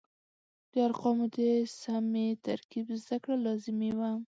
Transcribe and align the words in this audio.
د 0.71 0.73
ارقامو 0.87 1.25
د 1.37 1.39
سمې 1.81 2.27
ترکیب 2.45 2.85
زده 3.01 3.17
کړه 3.23 3.35
لازمه 3.45 3.89
وه. 3.97 4.11